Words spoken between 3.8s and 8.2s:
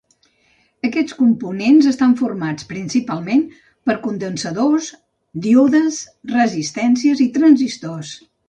per condensadors, díodes, resistències i transistors.